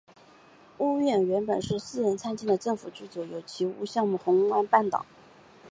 [0.79, 5.05] 屋苑原本是私人参建的政府居者有其屋项目红湾半岛。